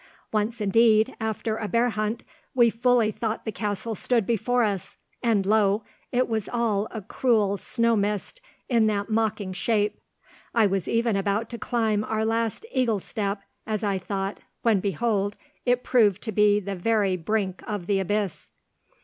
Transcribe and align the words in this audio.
Once 0.31 0.59
indeed, 0.59 1.15
after 1.21 1.57
a 1.57 1.67
bear 1.67 1.89
hunt, 1.89 2.23
we 2.55 2.71
fully 2.71 3.11
thought 3.11 3.45
the 3.45 3.51
castle 3.51 3.93
stood 3.93 4.25
before 4.25 4.63
us, 4.63 4.97
and 5.21 5.45
lo! 5.45 5.83
it 6.11 6.27
was 6.27 6.49
all 6.49 6.87
a 6.89 7.03
cruel 7.03 7.55
snow 7.55 7.95
mist 7.95 8.41
in 8.67 8.87
that 8.87 9.11
mocking 9.11 9.53
shape. 9.53 10.01
I 10.55 10.65
was 10.65 10.87
even 10.87 11.15
about 11.15 11.51
to 11.51 11.59
climb 11.59 12.03
our 12.05 12.25
last 12.25 12.65
Eagle's 12.71 13.05
Step, 13.05 13.43
as 13.67 13.83
I 13.83 13.99
thought, 13.99 14.39
when 14.63 14.79
behold, 14.79 15.37
it 15.67 15.83
proved 15.83 16.23
to 16.23 16.31
be 16.31 16.59
the 16.59 16.75
very 16.75 17.15
brink 17.15 17.61
of 17.67 17.85
the 17.85 17.99
abyss." 17.99 18.49